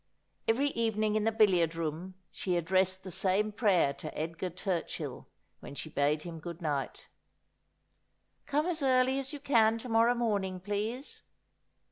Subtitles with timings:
[0.47, 5.27] Every evening in the billiard room she addressed the same prayer to Edgar Turchill,
[5.59, 7.07] when she bade him good night:'
[8.47, 11.21] Come as early as you can to morrow morning, please.'